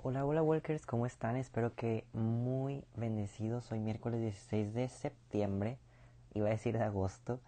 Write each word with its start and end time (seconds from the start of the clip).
Hola, 0.00 0.24
hola 0.24 0.44
Walkers, 0.44 0.86
¿cómo 0.86 1.06
están? 1.06 1.34
Espero 1.34 1.74
que 1.74 2.04
muy 2.12 2.84
bendecidos. 2.94 3.72
Hoy 3.72 3.80
miércoles 3.80 4.20
16 4.20 4.72
de 4.72 4.88
septiembre, 4.88 5.76
iba 6.34 6.46
a 6.46 6.50
decir 6.50 6.78
de 6.78 6.84
agosto, 6.84 7.40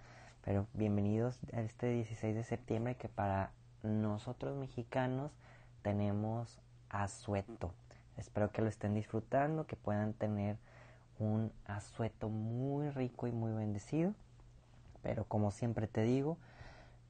pero 0.45 0.67
bienvenidos 0.75 1.39
a 1.53 1.61
este 1.61 1.93
16 1.93 2.35
de 2.35 2.43
septiembre 2.43 2.97
que 2.97 3.09
para 3.09 3.53
nosotros 3.85 4.57
mexicanos 4.57 5.31
tenemos 5.83 6.59
asueto. 6.89 7.73
Espero 8.17 8.51
que 8.51 8.63
lo 8.63 8.69
estén 8.69 8.95
disfrutando, 8.95 9.69
que 9.69 9.77
puedan 9.77 10.13
tener 10.13 10.57
un 11.21 11.53
asueto 11.67 12.29
muy 12.31 12.91
rico 12.91 13.29
y 13.29 13.33
muy 13.33 13.53
bendecido. 13.53 14.13
Pero 15.03 15.23
como 15.25 15.53
siempre 15.53 15.87
te 15.87 16.03
digo, 16.03 16.37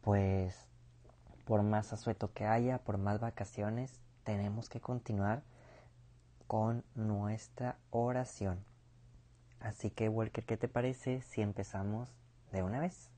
pues 0.02 0.68
por 1.46 1.62
más 1.62 1.95
asueto 1.95 2.30
que 2.34 2.45
haya, 2.45 2.77
por 2.77 2.98
más 2.98 3.20
vacaciones, 3.20 4.02
tenemos 4.25 4.68
que 4.68 4.80
continuar 4.80 5.43
con 6.46 6.85
nuestra 6.95 7.76
oración. 7.90 8.58
Así 9.61 9.90
que, 9.90 10.08
Walker, 10.08 10.45
¿qué 10.45 10.57
te 10.57 10.68
parece 10.68 11.21
si 11.22 11.43
empezamos 11.43 12.08
de 12.50 12.62
una 12.62 12.81
vez? 12.81 13.11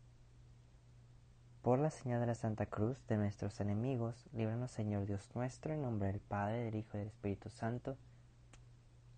Por 1.62 1.78
la 1.78 1.91
señal 1.91 2.20
de 2.20 2.27
la 2.27 2.34
Santa 2.34 2.66
Cruz 2.66 2.98
de 3.06 3.16
nuestros 3.16 3.60
enemigos, 3.60 4.27
líbranos, 4.32 4.72
Señor 4.72 5.06
Dios 5.06 5.30
nuestro, 5.34 5.72
en 5.72 5.82
nombre 5.82 6.08
del 6.08 6.20
Padre, 6.20 6.64
del 6.64 6.74
Hijo 6.74 6.96
y 6.96 6.98
del 6.98 7.08
Espíritu 7.08 7.48
Santo. 7.50 7.96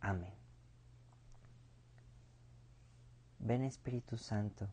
Amén. 0.00 0.34
Ven 3.38 3.62
Espíritu 3.62 4.16
Santo, 4.16 4.68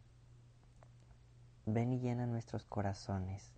ven 1.65 1.93
y 1.93 1.99
llena 1.99 2.25
nuestros 2.25 2.65
corazones. 2.65 3.51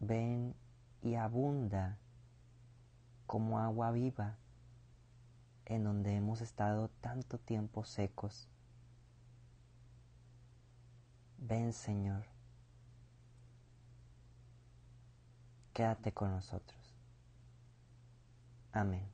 Ven 0.00 0.54
y 1.02 1.14
abunda 1.14 1.98
como 3.26 3.58
agua 3.58 3.90
viva 3.90 4.36
en 5.66 5.84
donde 5.84 6.16
hemos 6.16 6.40
estado 6.40 6.88
tanto 7.00 7.38
tiempo 7.38 7.84
secos. 7.84 8.48
Ven 11.36 11.72
Señor, 11.72 12.24
quédate 15.74 16.12
con 16.12 16.30
nosotros. 16.30 16.96
Amén. 18.72 19.06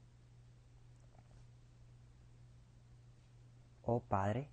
Oh 3.83 4.01
Padre, 4.01 4.49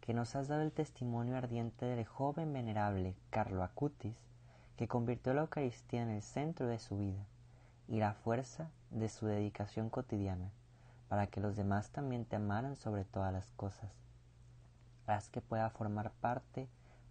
que 0.00 0.14
nos 0.14 0.36
has 0.36 0.48
dado 0.48 0.62
el 0.62 0.72
testimonio 0.72 1.36
ardiente 1.36 1.84
del 1.84 2.06
joven 2.06 2.52
venerable 2.52 3.16
Carlo 3.30 3.62
Acutis, 3.62 4.16
que 4.76 4.88
convirtió 4.88 5.32
la 5.32 5.40
Eucaristía 5.42 6.02
en 6.02 6.10
el 6.10 6.22
centro 6.22 6.66
de 6.66 6.78
su 6.78 6.98
vida 6.98 7.24
y 7.88 7.98
la 7.98 8.12
fuerza 8.12 8.70
de 8.90 9.08
su 9.08 9.26
dedicación 9.26 9.88
cotidiana, 9.88 10.50
para 11.08 11.26
que 11.28 11.40
los 11.40 11.56
demás 11.56 11.90
también 11.90 12.24
te 12.24 12.36
amaran 12.36 12.76
sobre 12.76 13.04
todas 13.04 13.32
las 13.32 13.50
cosas. 13.52 13.90
Haz 15.06 15.28
que 15.30 15.40
pueda 15.40 15.70
formar 15.70 16.12
parte 16.20 16.68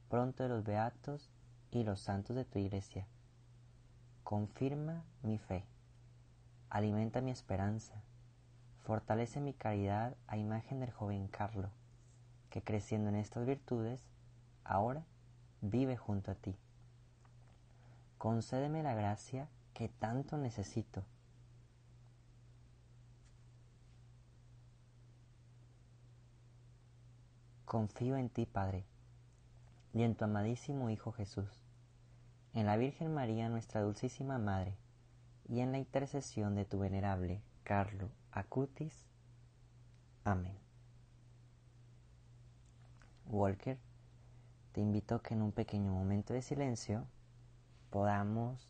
pronto 0.09 0.43
de 0.43 0.49
los 0.49 0.63
beatos 0.63 1.31
y 1.71 1.83
los 1.83 2.01
santos 2.01 2.35
de 2.35 2.45
tu 2.45 2.59
iglesia. 2.59 3.07
Confirma 4.23 5.03
mi 5.23 5.37
fe, 5.37 5.65
alimenta 6.69 7.21
mi 7.21 7.31
esperanza, 7.31 7.95
fortalece 8.83 9.39
mi 9.39 9.53
caridad 9.53 10.15
a 10.27 10.37
imagen 10.37 10.79
del 10.79 10.91
joven 10.91 11.27
Carlo, 11.27 11.69
que 12.49 12.61
creciendo 12.61 13.09
en 13.09 13.15
estas 13.15 13.45
virtudes, 13.45 14.05
ahora 14.63 15.03
vive 15.61 15.97
junto 15.97 16.31
a 16.31 16.35
ti 16.35 16.55
concédeme 18.25 18.81
la 18.81 18.95
gracia 18.95 19.47
que 19.75 19.87
tanto 19.87 20.35
necesito. 20.35 21.03
Confío 27.65 28.17
en 28.17 28.29
ti, 28.29 28.47
Padre, 28.47 28.83
y 29.93 30.01
en 30.01 30.15
tu 30.15 30.25
amadísimo 30.25 30.89
Hijo 30.89 31.11
Jesús, 31.11 31.67
en 32.55 32.65
la 32.65 32.77
Virgen 32.77 33.13
María, 33.13 33.47
nuestra 33.47 33.81
dulcísima 33.81 34.39
Madre, 34.39 34.75
y 35.47 35.59
en 35.59 35.71
la 35.71 35.77
intercesión 35.77 36.55
de 36.55 36.65
tu 36.65 36.79
venerable 36.79 37.43
Carlo 37.63 38.09
Acutis. 38.31 39.05
Amén. 40.23 40.57
Walker, 43.27 43.77
te 44.71 44.81
invito 44.81 45.13
a 45.13 45.21
que 45.21 45.35
en 45.35 45.43
un 45.43 45.51
pequeño 45.51 45.91
momento 45.91 46.33
de 46.33 46.41
silencio 46.41 47.05
podamos 47.95 48.67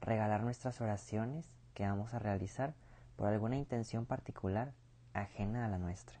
regalar 0.00 0.42
nuestras 0.42 0.80
oraciones 0.80 1.44
que 1.74 1.86
vamos 1.86 2.14
a 2.14 2.18
realizar 2.18 2.72
por 3.14 3.28
alguna 3.28 3.58
intención 3.58 4.06
particular 4.06 4.72
ajena 5.12 5.66
a 5.66 5.68
la 5.68 5.76
nuestra. 5.76 6.18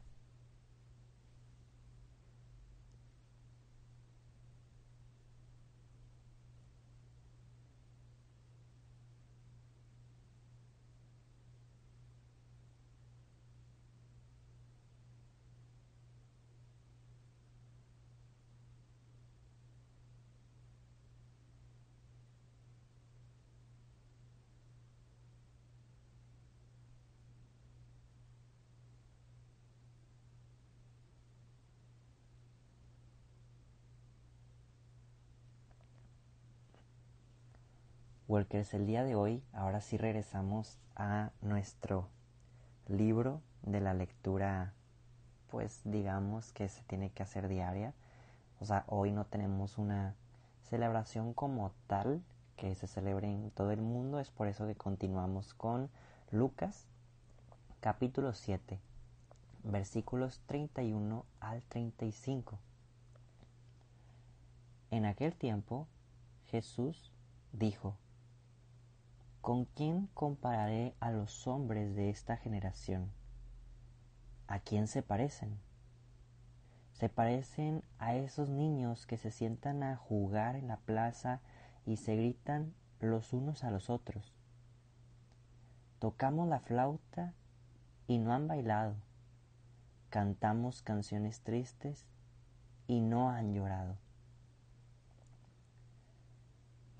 Walkers, 38.30 38.74
el 38.74 38.86
día 38.86 39.02
de 39.02 39.16
hoy, 39.16 39.42
ahora 39.52 39.80
sí 39.80 39.96
regresamos 39.96 40.78
a 40.94 41.32
nuestro 41.42 42.06
libro 42.86 43.42
de 43.62 43.80
la 43.80 43.92
lectura, 43.92 44.72
pues 45.50 45.80
digamos 45.82 46.52
que 46.52 46.68
se 46.68 46.80
tiene 46.84 47.10
que 47.10 47.24
hacer 47.24 47.48
diaria. 47.48 47.92
O 48.60 48.64
sea, 48.64 48.84
hoy 48.86 49.10
no 49.10 49.24
tenemos 49.24 49.78
una 49.78 50.14
celebración 50.62 51.34
como 51.34 51.72
tal 51.88 52.22
que 52.54 52.72
se 52.76 52.86
celebre 52.86 53.26
en 53.26 53.50
todo 53.50 53.72
el 53.72 53.80
mundo, 53.80 54.20
es 54.20 54.30
por 54.30 54.46
eso 54.46 54.64
que 54.64 54.76
continuamos 54.76 55.52
con 55.52 55.90
Lucas 56.30 56.86
capítulo 57.80 58.32
7, 58.32 58.78
versículos 59.64 60.40
31 60.46 61.24
al 61.40 61.64
35. 61.64 62.60
En 64.92 65.04
aquel 65.04 65.34
tiempo 65.34 65.88
Jesús 66.46 67.10
dijo, 67.52 67.96
¿Con 69.40 69.64
quién 69.64 70.06
compararé 70.12 70.94
a 71.00 71.10
los 71.10 71.46
hombres 71.46 71.94
de 71.94 72.10
esta 72.10 72.36
generación? 72.36 73.10
¿A 74.46 74.58
quién 74.60 74.86
se 74.86 75.02
parecen? 75.02 75.58
Se 76.92 77.08
parecen 77.08 77.82
a 77.98 78.14
esos 78.16 78.50
niños 78.50 79.06
que 79.06 79.16
se 79.16 79.30
sientan 79.30 79.82
a 79.82 79.96
jugar 79.96 80.56
en 80.56 80.68
la 80.68 80.76
plaza 80.76 81.40
y 81.86 81.96
se 81.96 82.16
gritan 82.16 82.74
los 83.00 83.32
unos 83.32 83.64
a 83.64 83.70
los 83.70 83.88
otros. 83.88 84.34
Tocamos 86.00 86.46
la 86.46 86.60
flauta 86.60 87.32
y 88.06 88.18
no 88.18 88.34
han 88.34 88.46
bailado. 88.46 88.94
Cantamos 90.10 90.82
canciones 90.82 91.40
tristes 91.40 92.04
y 92.86 93.00
no 93.00 93.30
han 93.30 93.54
llorado. 93.54 93.96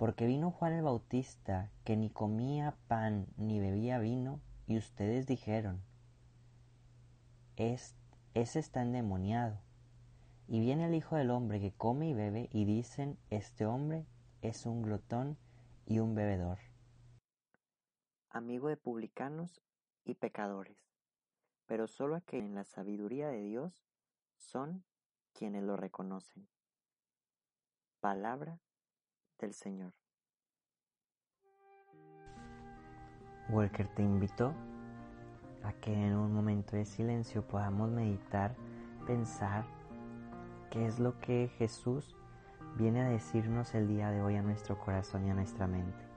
Porque 0.01 0.25
vino 0.25 0.49
Juan 0.49 0.73
el 0.73 0.81
Bautista, 0.81 1.69
que 1.83 1.95
ni 1.95 2.09
comía 2.09 2.75
pan 2.87 3.27
ni 3.37 3.59
bebía 3.59 3.99
vino, 3.99 4.41
y 4.65 4.79
ustedes 4.79 5.27
dijeron, 5.27 5.83
es, 7.55 7.95
ese 8.33 8.57
está 8.57 8.81
endemoniado. 8.81 9.61
Y 10.47 10.59
viene 10.59 10.87
el 10.87 10.95
Hijo 10.95 11.17
del 11.17 11.29
Hombre 11.29 11.59
que 11.59 11.71
come 11.71 12.09
y 12.09 12.15
bebe, 12.15 12.49
y 12.51 12.65
dicen, 12.65 13.19
este 13.29 13.67
hombre 13.67 14.07
es 14.41 14.65
un 14.65 14.81
glotón 14.81 15.37
y 15.85 15.99
un 15.99 16.15
bebedor. 16.15 16.57
Amigo 18.31 18.69
de 18.69 18.77
publicanos 18.77 19.61
y 20.03 20.15
pecadores, 20.15 20.79
pero 21.67 21.85
solo 21.85 22.15
aquellos 22.15 22.47
en 22.47 22.55
la 22.55 22.63
sabiduría 22.63 23.27
de 23.27 23.43
Dios 23.43 23.85
son 24.35 24.83
quienes 25.31 25.61
lo 25.61 25.77
reconocen. 25.77 26.47
Palabra 27.99 28.59
del 29.41 29.53
Señor. 29.53 29.93
Walker 33.49 33.87
te 33.95 34.01
invito 34.01 34.53
a 35.63 35.73
que 35.73 35.93
en 35.93 36.15
un 36.15 36.33
momento 36.33 36.75
de 36.75 36.85
silencio 36.85 37.45
podamos 37.45 37.89
meditar, 37.89 38.55
pensar 39.05 39.65
qué 40.69 40.85
es 40.85 40.99
lo 40.99 41.19
que 41.19 41.51
Jesús 41.57 42.15
viene 42.77 43.01
a 43.01 43.09
decirnos 43.09 43.75
el 43.75 43.87
día 43.87 44.09
de 44.09 44.21
hoy 44.21 44.37
a 44.37 44.41
nuestro 44.41 44.79
corazón 44.79 45.27
y 45.27 45.31
a 45.31 45.33
nuestra 45.33 45.67
mente. 45.67 46.10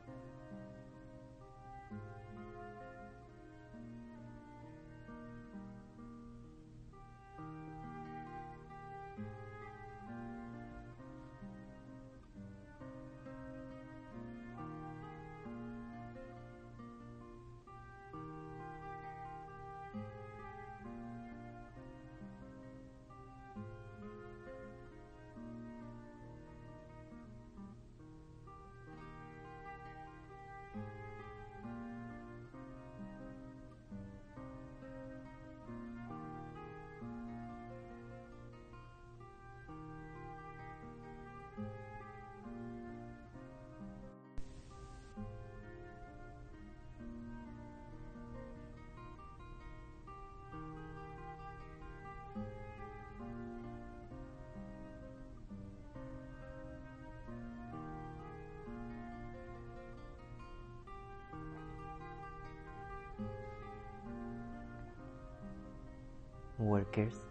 Workers. 66.64 67.22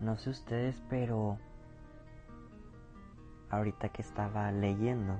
No 0.00 0.16
sé 0.16 0.30
ustedes, 0.30 0.82
pero 0.88 1.38
ahorita 3.50 3.90
que 3.90 4.02
estaba 4.02 4.50
leyendo, 4.50 5.14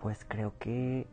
pues 0.00 0.24
creo 0.26 0.54
que 0.58 1.06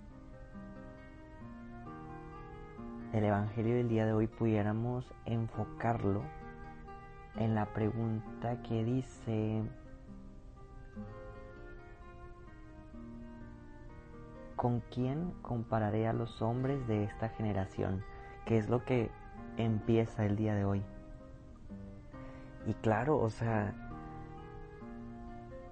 el 3.13 3.23
Evangelio 3.23 3.75
del 3.75 3.89
día 3.89 4.05
de 4.05 4.13
hoy 4.13 4.27
pudiéramos 4.27 5.05
enfocarlo 5.25 6.21
en 7.37 7.55
la 7.55 7.65
pregunta 7.73 8.61
que 8.63 8.83
dice, 8.83 9.63
¿con 14.55 14.81
quién 14.91 15.31
compararé 15.41 16.07
a 16.07 16.13
los 16.13 16.41
hombres 16.41 16.87
de 16.87 17.03
esta 17.03 17.29
generación? 17.29 18.03
Que 18.47 18.57
es 18.57 18.69
lo 18.69 18.85
que 18.85 19.11
empieza 19.57 20.25
el 20.25 20.37
día 20.37 20.55
de 20.55 20.63
hoy. 20.63 20.81
Y 22.65 22.73
claro, 22.75 23.17
o 23.19 23.29
sea, 23.29 23.75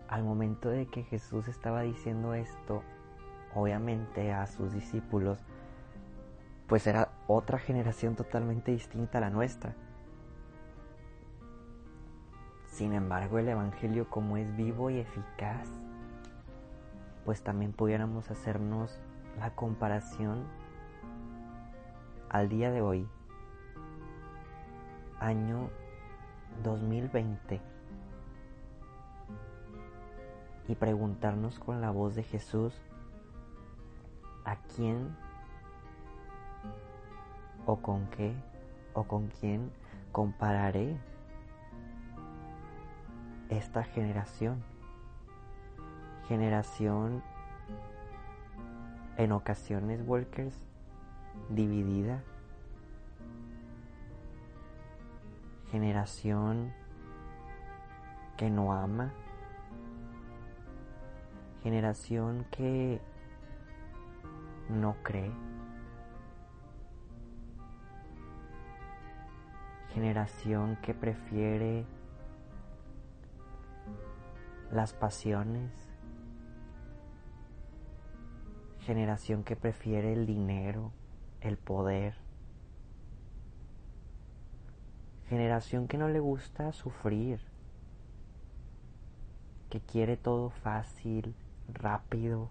al 0.10 0.24
momento 0.24 0.70
de 0.70 0.86
que 0.86 1.04
Jesús 1.04 1.48
estaba 1.48 1.82
diciendo 1.82 2.34
esto, 2.34 2.84
obviamente 3.54 4.34
a 4.34 4.46
sus 4.46 4.74
discípulos, 4.74 5.40
pues 6.68 6.86
era 6.86 7.12
otra 7.28 7.60
generación 7.60 8.16
totalmente 8.16 8.72
distinta 8.72 9.20
a 9.20 9.22
la 9.22 9.30
nuestra. 9.30 9.74
Sin 12.68 12.92
embargo, 12.92 13.40
el 13.40 13.48
Evangelio 13.48 14.10
como 14.10 14.36
es 14.36 14.54
vivo 14.58 14.90
y 14.90 15.00
eficaz, 15.00 15.70
pues 17.24 17.42
también 17.42 17.72
pudiéramos 17.72 18.30
hacernos 18.32 19.00
la 19.40 19.56
comparación 19.56 20.44
al 22.36 22.50
día 22.50 22.70
de 22.70 22.82
hoy, 22.82 23.08
año 25.22 25.70
2020, 26.64 27.62
y 30.68 30.76
preguntarnos 30.76 31.60
con 31.60 31.80
la 31.80 31.92
voz 31.92 32.14
de 32.14 32.24
Jesús, 32.24 32.74
¿a 34.44 34.58
quién 34.76 35.16
o 37.66 37.78
con 37.78 38.06
qué 38.08 38.36
o 38.94 39.06
con 39.06 39.30
quién 39.40 39.72
compararé 40.12 40.98
esta 43.48 43.86
generación. 43.86 44.62
Generación 46.28 47.24
en 49.16 49.32
ocasiones, 49.32 50.04
Walkers, 50.06 50.75
dividida. 51.50 52.24
Generación 55.72 56.74
que 58.38 58.50
no 58.50 58.72
ama. 58.74 59.14
Generación 61.64 62.46
que 62.52 63.02
no 64.70 64.96
cree. 65.04 65.32
Generación 69.94 70.78
que 70.82 70.94
prefiere 70.94 71.86
las 74.72 74.94
pasiones, 74.94 75.72
generación 78.80 79.44
que 79.44 79.56
prefiere 79.56 80.12
el 80.12 80.26
dinero, 80.26 80.92
el 81.46 81.58
poder, 81.58 82.16
generación 85.30 85.88
que 85.88 85.98
no 85.98 86.08
le 86.08 86.20
gusta 86.20 86.74
sufrir, 86.74 87.40
que 89.70 89.80
quiere 89.80 90.18
todo 90.18 90.50
fácil, 90.50 91.36
rápido, 91.72 92.50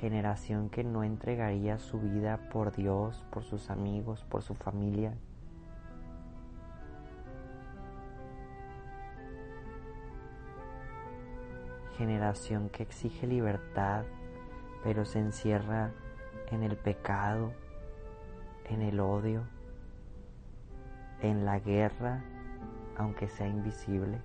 generación 0.00 0.70
que 0.70 0.84
no 0.84 1.04
entregaría 1.04 1.78
su 1.78 2.00
vida 2.00 2.48
por 2.50 2.74
Dios, 2.74 3.22
por 3.30 3.44
sus 3.44 3.68
amigos, 3.68 4.24
por 4.30 4.42
su 4.42 4.54
familia. 4.54 5.14
generación 11.96 12.68
que 12.68 12.82
exige 12.82 13.26
libertad, 13.26 14.04
pero 14.84 15.06
se 15.06 15.18
encierra 15.18 15.90
en 16.50 16.62
el 16.62 16.76
pecado, 16.76 17.52
en 18.68 18.82
el 18.82 19.00
odio, 19.00 19.42
en 21.22 21.46
la 21.46 21.58
guerra, 21.58 22.22
aunque 22.96 23.28
sea 23.28 23.48
invisible. 23.48 24.20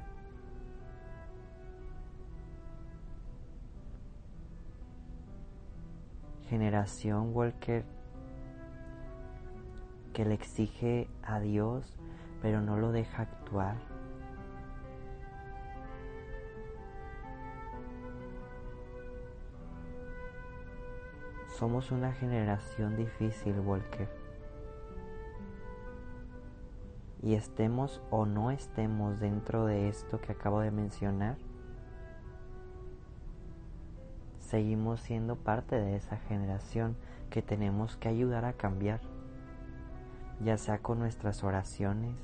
Generación 6.50 7.34
Walker 7.34 7.86
que 10.14 10.26
le 10.26 10.34
exige 10.34 11.08
a 11.24 11.40
Dios, 11.40 11.98
pero 12.42 12.60
no 12.62 12.76
lo 12.76 12.92
deja 12.92 13.22
actuar. 13.22 13.89
Somos 21.60 21.92
una 21.92 22.14
generación 22.14 22.96
difícil, 22.96 23.60
Walker. 23.60 24.08
Y 27.22 27.34
estemos 27.34 28.02
o 28.10 28.26
no 28.26 28.50
estemos 28.50 29.20
dentro 29.20 29.66
de 29.66 29.90
esto 29.90 30.22
que 30.22 30.32
acabo 30.32 30.62
de 30.62 30.72
mencionar, 30.72 31.36
seguimos 34.40 35.02
siendo 35.02 35.36
parte 35.36 35.76
de 35.76 35.98
esa 35.98 36.16
generación 36.16 36.96
que 37.30 37.42
tenemos 37.42 37.98
que 37.98 38.08
ayudar 38.08 38.46
a 38.46 38.54
cambiar, 38.54 39.02
ya 40.40 40.58
sea 40.58 40.80
con 40.80 40.98
nuestras 40.98 41.44
oraciones, 41.44 42.16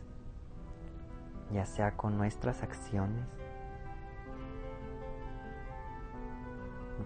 ya 1.51 1.65
sea 1.65 1.97
con 1.97 2.17
nuestras 2.17 2.63
acciones, 2.63 3.27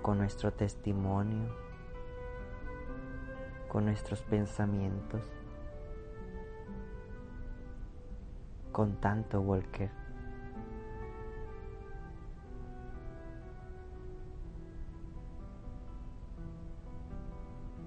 con 0.03 0.19
nuestro 0.19 0.53
testimonio 0.53 1.68
con 3.69 3.85
nuestros 3.85 4.21
pensamientos, 4.23 5.21
con 8.71 8.95
tanto 8.99 9.39
Walker. 9.39 9.89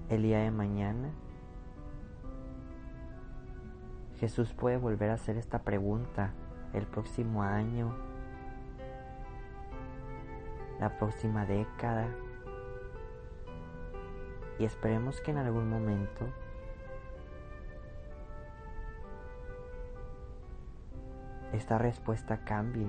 El 0.09 0.23
día 0.23 0.39
de 0.39 0.51
mañana 0.51 1.09
Jesús 4.23 4.53
puede 4.53 4.77
volver 4.77 5.09
a 5.09 5.15
hacer 5.15 5.35
esta 5.35 5.63
pregunta 5.63 6.31
el 6.71 6.85
próximo 6.85 7.43
año, 7.43 7.93
la 10.79 10.97
próxima 10.97 11.45
década, 11.45 12.07
y 14.59 14.65
esperemos 14.65 15.19
que 15.21 15.31
en 15.31 15.37
algún 15.37 15.69
momento 15.69 16.27
esta 21.53 21.77
respuesta 21.77 22.43
cambie 22.43 22.87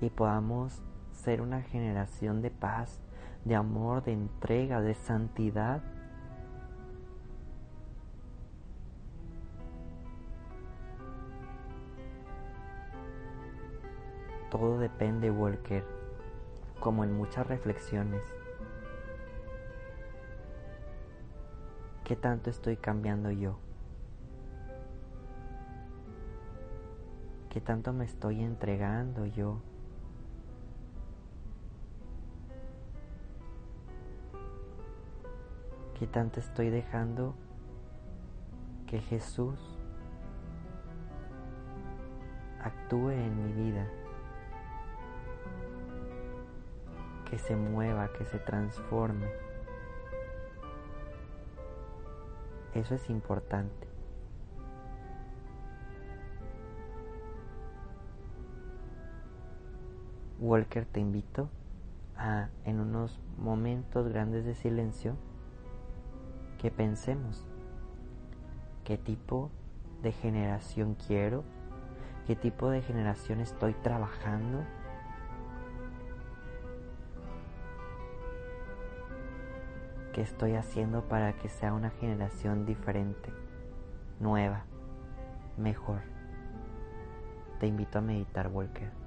y 0.00 0.10
podamos 0.10 0.82
ser 1.12 1.40
una 1.40 1.62
generación 1.62 2.42
de 2.42 2.50
paz, 2.50 3.00
de 3.44 3.56
amor, 3.56 4.04
de 4.04 4.12
entrega, 4.12 4.80
de 4.80 4.94
santidad. 4.94 5.82
Todo 14.50 14.78
depende, 14.78 15.30
Walker 15.30 15.97
como 16.80 17.04
en 17.04 17.12
muchas 17.12 17.46
reflexiones. 17.46 18.22
¿Qué 22.04 22.16
tanto 22.16 22.50
estoy 22.50 22.76
cambiando 22.76 23.30
yo? 23.30 23.58
¿Qué 27.50 27.60
tanto 27.60 27.92
me 27.92 28.04
estoy 28.04 28.42
entregando 28.42 29.26
yo? 29.26 29.60
¿Qué 35.98 36.06
tanto 36.06 36.38
estoy 36.38 36.70
dejando 36.70 37.34
que 38.86 39.00
Jesús 39.00 39.58
actúe 42.62 43.10
en 43.10 43.44
mi 43.44 43.52
vida? 43.52 43.97
Que 47.30 47.38
se 47.38 47.56
mueva, 47.56 48.12
que 48.12 48.24
se 48.24 48.38
transforme. 48.38 49.26
Eso 52.74 52.94
es 52.94 53.10
importante. 53.10 53.88
Walker, 60.40 60.86
te 60.86 61.00
invito 61.00 61.48
a, 62.16 62.48
en 62.64 62.80
unos 62.80 63.20
momentos 63.36 64.08
grandes 64.08 64.44
de 64.44 64.54
silencio, 64.54 65.16
que 66.58 66.70
pensemos 66.70 67.44
qué 68.84 68.96
tipo 68.96 69.50
de 70.02 70.12
generación 70.12 70.96
quiero, 71.06 71.44
qué 72.26 72.36
tipo 72.36 72.70
de 72.70 72.82
generación 72.82 73.40
estoy 73.40 73.74
trabajando. 73.74 74.64
¿Qué 80.18 80.24
estoy 80.24 80.56
haciendo 80.56 81.02
para 81.02 81.32
que 81.34 81.48
sea 81.48 81.72
una 81.72 81.90
generación 81.90 82.66
diferente, 82.66 83.32
nueva, 84.18 84.64
mejor? 85.56 86.00
Te 87.60 87.68
invito 87.68 87.98
a 87.98 88.00
meditar, 88.00 88.48
Walker. 88.48 88.97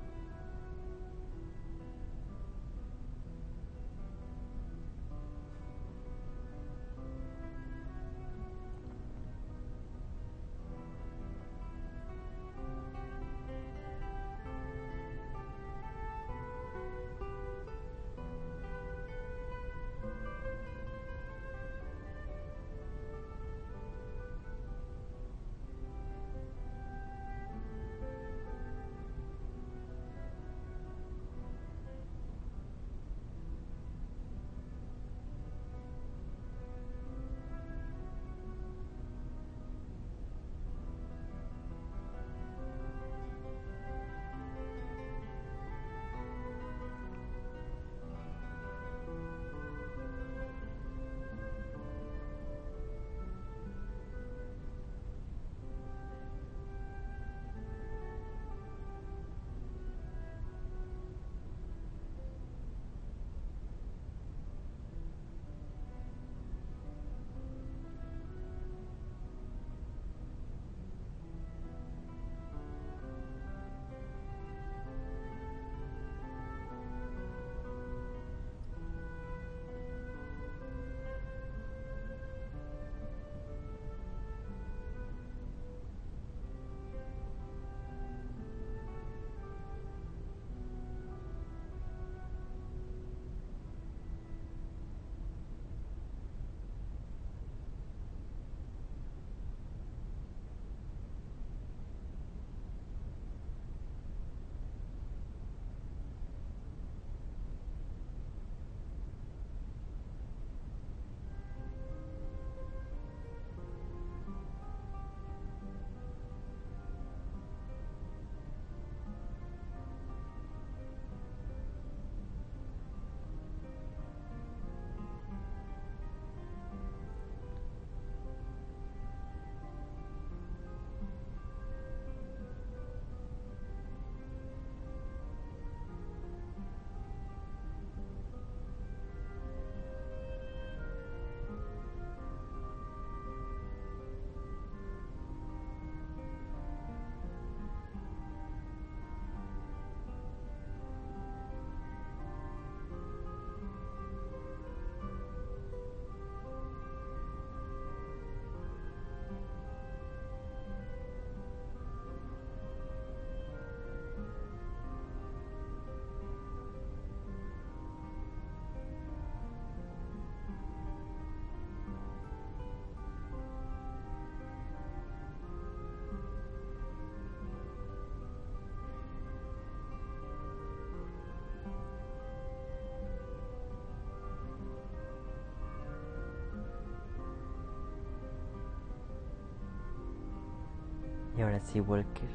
Ahora 191.41 191.59
sí, 191.59 191.81
Walker. 191.81 192.29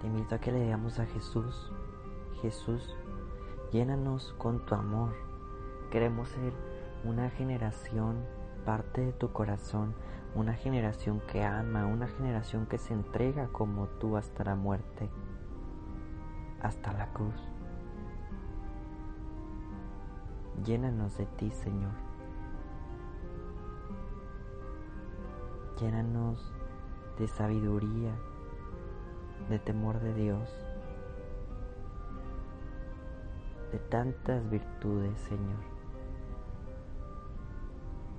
Te 0.00 0.06
invito 0.06 0.36
a 0.36 0.38
que 0.38 0.52
le 0.52 0.60
digamos 0.60 1.00
a 1.00 1.06
Jesús, 1.06 1.72
Jesús, 2.40 2.94
llénanos 3.72 4.34
con 4.38 4.64
tu 4.64 4.76
amor. 4.76 5.14
Queremos 5.90 6.28
ser 6.28 6.52
una 7.04 7.30
generación, 7.30 8.24
parte 8.64 9.00
de 9.00 9.12
tu 9.12 9.32
corazón, 9.32 9.94
una 10.36 10.54
generación 10.54 11.20
que 11.26 11.42
ama, 11.42 11.86
una 11.86 12.06
generación 12.06 12.66
que 12.66 12.78
se 12.78 12.94
entrega 12.94 13.48
como 13.48 13.88
tú 13.88 14.16
hasta 14.16 14.44
la 14.44 14.54
muerte, 14.54 15.10
hasta 16.62 16.92
la 16.92 17.12
cruz. 17.12 17.34
Llénanos 20.64 21.18
de 21.18 21.26
ti, 21.26 21.50
Señor. 21.50 22.07
Llénanos 25.80 26.52
de 27.20 27.28
sabiduría, 27.28 28.12
de 29.48 29.60
temor 29.60 30.00
de 30.00 30.12
Dios, 30.12 30.50
de 33.70 33.78
tantas 33.78 34.50
virtudes, 34.50 35.16
Señor. 35.20 35.62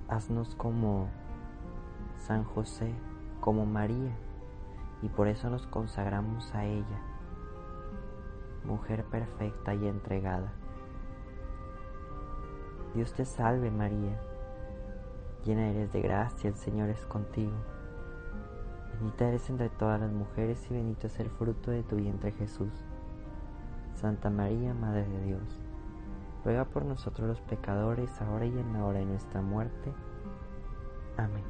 Haznos 0.08 0.56
como 0.56 1.10
San 2.16 2.46
José, 2.46 2.96
como 3.42 3.66
María, 3.66 4.16
y 5.02 5.10
por 5.10 5.28
eso 5.28 5.50
nos 5.50 5.68
consagramos 5.68 6.56
a 6.56 6.64
ella, 6.64 7.02
mujer 8.64 9.04
perfecta 9.04 9.74
y 9.76 9.86
entregada. 9.86 10.54
Dios 12.96 13.12
te 13.12 13.26
salve 13.26 13.70
María 13.70 14.29
Llena 15.46 15.70
eres 15.70 15.92
de 15.94 16.02
gracia, 16.02 16.50
el 16.50 16.56
Señor 16.56 16.90
es 16.90 17.06
contigo. 17.06 17.54
Bendita 18.94 19.28
eres 19.28 19.50
entre 19.50 19.70
todas 19.70 20.00
las 20.00 20.12
mujeres 20.12 20.66
y 20.70 20.74
bendito 20.74 21.08
es 21.08 21.20
el 21.20 21.30
fruto 21.30 21.72
de 21.72 21.84
tu 21.84 21.96
vientre 21.96 22.32
Jesús. 22.34 22.72
Santa 23.96 24.30
María, 24.30 24.74
Madre 24.74 25.08
de 25.08 25.24
Dios, 25.26 25.62
ruega 26.44 26.66
por 26.66 26.86
nosotros 26.86 27.28
los 27.28 27.42
pecadores, 27.42 28.22
ahora 28.22 28.46
y 28.46 28.58
en 28.58 28.74
la 28.74 28.86
hora 28.86 29.00
de 29.00 29.06
nuestra 29.06 29.42
muerte. 29.42 29.94
Amén. 31.18 31.44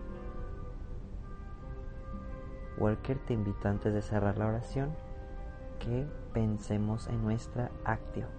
Walker 2.78 3.18
te 3.26 3.34
invito 3.34 3.68
antes 3.68 3.94
de 3.94 4.02
cerrar 4.02 4.38
la 4.38 4.48
oración 4.48 4.96
que 5.80 6.08
pensemos 6.34 7.08
en 7.08 7.24
nuestra 7.24 7.72
acción. 7.84 8.39